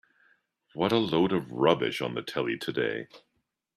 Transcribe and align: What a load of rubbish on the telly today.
What 0.73 0.91
a 0.93 0.97
load 0.97 1.31
of 1.31 1.51
rubbish 1.51 2.01
on 2.01 2.15
the 2.15 2.23
telly 2.23 2.57
today. 2.57 3.05